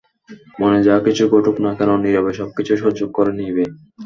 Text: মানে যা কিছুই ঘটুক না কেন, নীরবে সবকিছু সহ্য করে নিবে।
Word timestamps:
মানে 0.61 0.77
যা 0.87 0.95
কিছুই 1.05 1.31
ঘটুক 1.33 1.55
না 1.65 1.71
কেন, 1.77 1.89
নীরবে 2.03 2.31
সবকিছু 2.39 2.73
সহ্য 2.83 2.99
করে 3.15 3.31
নিবে। 3.39 3.65